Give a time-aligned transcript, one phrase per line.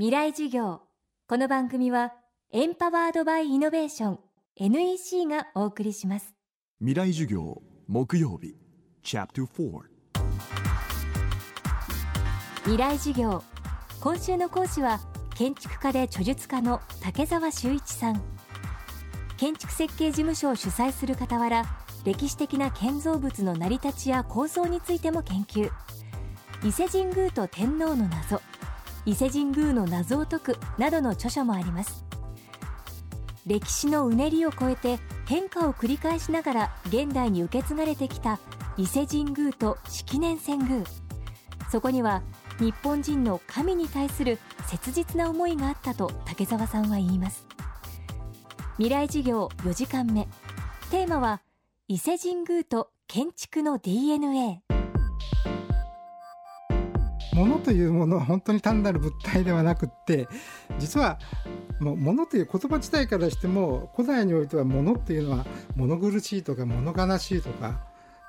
[0.00, 0.80] 未来授業。
[1.28, 2.14] この番組は
[2.52, 4.18] エンパワードバイイノベーション
[4.56, 6.34] NEC がお送りします。
[6.78, 8.56] 未来授業木曜日
[9.02, 9.80] チャプター
[12.62, 13.42] 未来授業。
[14.00, 15.00] 今週の講師は
[15.34, 18.22] 建築家で著述家の竹澤修一さん。
[19.36, 21.66] 建築設計事務所を主催する傍ら
[22.06, 25.70] 歴史的な建造物の成り立ちや構造についても研究。
[26.64, 28.40] 伊勢神宮と天皇の謎
[29.06, 32.04] 伊勢神宮の謎を解くなどの著書もあります。
[33.46, 38.38] 歴史のうねりを超えて変化を繰り返しながら現代に受け継がれてきた
[38.76, 40.84] 伊勢神宮と式年遷宮。
[41.70, 42.22] そこには
[42.58, 47.46] 日本人の神に対する切実な思いがあったと竹澤さんは言います。
[48.76, 50.28] 未来事業4時間目。
[50.90, 51.42] テーマは
[51.88, 54.62] 伊勢神宮と建築の DNA
[57.34, 60.28] 物というものは本当に単なる物体ではなくって
[60.78, 61.18] 実は
[61.80, 65.46] もう物という言葉自体からしても古代においては物っていうのは
[65.76, 67.86] 物苦しいとか物悲しいとか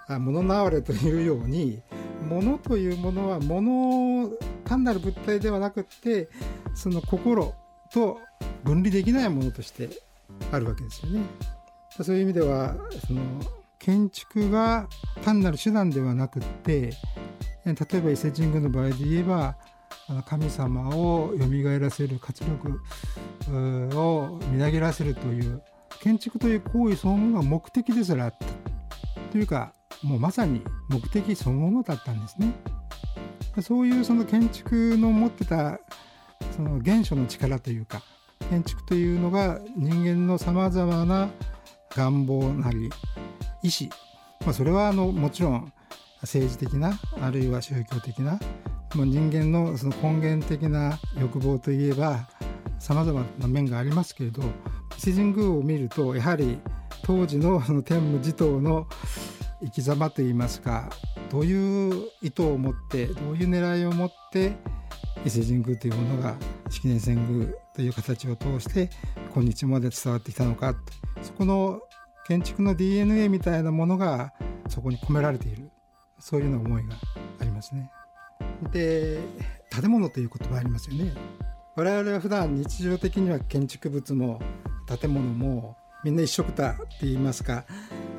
[0.07, 1.81] 物の哀れというように
[2.27, 4.31] 物というものは物
[4.65, 6.29] 単なる物体ではなくって
[6.75, 7.53] その心
[7.93, 8.19] と
[8.63, 9.89] 分離できないものとして
[10.51, 11.21] あるわけですよね。
[12.01, 13.21] そういう意味ではその
[13.79, 14.87] 建築が
[15.23, 16.91] 単なる手段ではなくって
[17.65, 19.55] 例えば伊勢神宮の場合で言えば
[20.25, 22.79] 神様を蘇らせる活力
[23.97, 25.61] をみなぎらせるという
[26.01, 28.45] 建築という行為そのものが目的ですらあった
[29.31, 32.53] というかもうまさに目的そのものだったんですね。
[33.61, 35.79] そういうその建築の持ってた
[36.55, 38.01] その原初の力というか
[38.49, 41.29] 建築というのが人間のさまざまな
[41.95, 42.89] 願望なり
[43.61, 43.89] 意志、
[44.45, 45.73] まあ、それはあのもちろん
[46.21, 48.39] 政治的なあるいは宗教的な
[48.95, 52.27] もう人間のその根源的な欲望といえば
[52.79, 54.43] さまざまな面がありますけれど
[54.97, 56.59] 伊勢神宮を見るとやはり
[57.03, 58.87] 当時のその天武地頭の
[59.63, 60.89] 生き様といいますか
[61.29, 64.53] どういう意図を持ってどういう狙いを持って
[65.25, 66.35] 伊勢神宮というものが
[66.69, 68.89] 式年遷宮という形を通して
[69.33, 70.75] 今日まで伝わってきたのか
[71.21, 71.79] そこの
[72.27, 74.33] 建築の DNA みたいなものが
[74.67, 75.69] そこに込められている
[76.21, 76.95] そういうような思いが
[77.39, 77.91] ありますね。
[78.71, 79.19] で
[79.69, 81.13] 建物という言葉ありますよね。
[81.75, 84.41] 我々は普段日常的には建築物も
[84.99, 87.65] 建物もみんな一緒くたって言いますか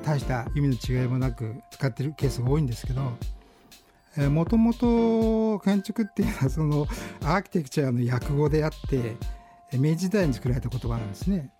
[0.04, 6.86] 大した意味の違いもなく使ってるケースが多いんですけどもともと建築っていうのはその
[7.22, 9.16] アーキテクチャの訳語であって
[9.78, 11.50] 明治時代に作られた言葉なんですね。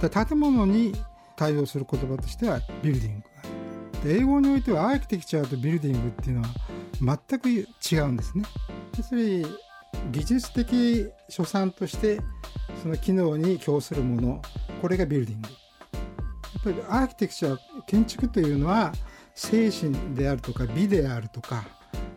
[0.00, 0.94] 建物に
[1.36, 3.22] 対応する言葉としてはビルディング
[4.06, 8.44] 英語においてはアーキテクチャーとビルディングっていうのは全く違うんですね。
[8.96, 9.46] 要するに
[10.12, 12.20] 技術的所産として
[12.82, 14.42] その機能に供するもの
[14.82, 15.48] これがビルディング。
[15.48, 15.52] や
[16.60, 18.92] っぱりアーキテクチャー建築というのは
[19.34, 21.64] 精神であるとか美であるとか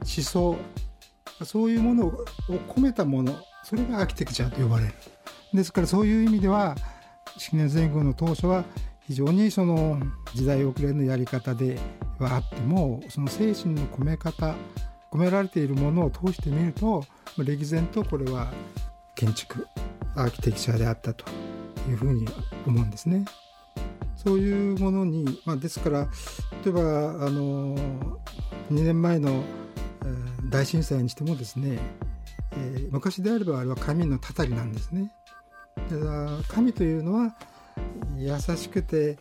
[0.02, 0.58] 思想
[1.44, 2.26] そういうものを
[2.70, 4.94] 込めたものそれがアーキテクチャーと呼ばれる。
[5.53, 6.76] ですからそういう意味では
[7.38, 8.66] 式年前後の当初は
[9.07, 10.00] 非常にその
[10.34, 11.79] 時代遅れのやり方で
[12.19, 14.53] はあってもその精神の込め方
[15.12, 17.06] 込められているものを通してみると
[17.38, 18.51] 歴然とこれは
[19.16, 19.66] 建築
[20.16, 21.25] アーキテクチャであったと
[21.90, 22.28] いうふうに
[22.66, 23.23] 思うんですね。
[24.17, 26.07] そういうものに、まあ、ですから
[26.66, 27.78] 例えばあの
[28.69, 29.44] 2年前の、
[30.50, 31.79] 大震災にしてもですね、
[32.51, 35.12] えー、昔であればあれは神のたたりなんですね。
[36.50, 37.35] 神というのは
[38.18, 39.18] 優しくて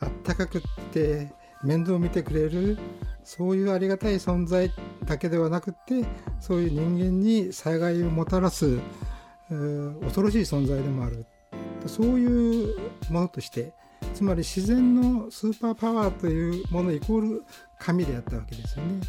[0.00, 0.62] あったかくっ
[0.92, 2.78] て面倒見てくれる
[3.24, 4.70] そういうありがたい存在
[5.04, 6.04] だけではなくって
[6.40, 8.78] そういう人間に災害をもたらす
[9.48, 11.26] 恐ろしい存在でもある
[11.86, 12.76] そういう
[13.10, 13.72] ものとして
[14.14, 17.44] つまり自然のスーパーパワーというものイコール
[17.78, 19.00] 神であったわけですよね。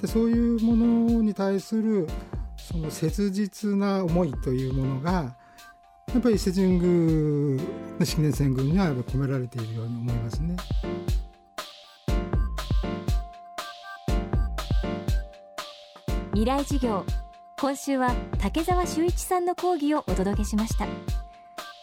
[0.00, 2.08] でそういうものに対する
[2.56, 5.36] その切実な思いというものが
[6.12, 7.62] やっぱり伊勢神宮
[7.98, 10.56] の式年遷宮にはやっぱ込められているように思いますね。
[16.32, 17.04] 未来授業
[17.60, 20.86] 今週は竹澤修一さんの講義をお届けしました。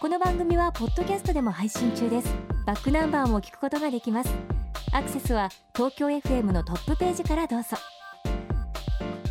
[0.02, 2.34] この番組はポッドキャストでも配信中です。
[2.66, 4.34] バックナンバーも聞くことができます。
[4.92, 7.78] アクセスは東京 FM のトップページからどうぞ。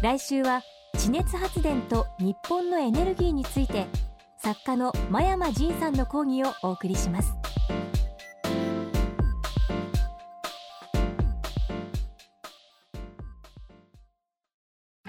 [0.02, 0.62] 来週は
[0.99, 3.87] 地熱発電と日本のエネルギーについて
[4.44, 7.32] 作家の真山仁さんの講義をお送りします。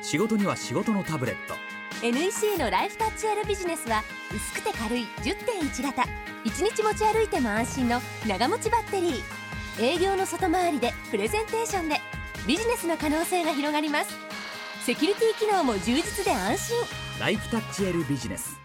[0.01, 1.53] 仕事には仕事のタブレット。
[2.01, 4.03] NEC のライフタッチ R ビジネスは
[4.33, 6.03] 薄くて軽い10.1型。
[6.45, 9.83] 1日持ち歩いても安心の長持ちバッテリー。
[9.83, 11.99] 営業の外回りでプレゼンテーションで。
[12.47, 14.15] ビジネスの可能性が広がります。
[14.85, 16.77] セキュリティ機能も充実で安心。
[17.19, 18.64] ライフタッチ L ビジネス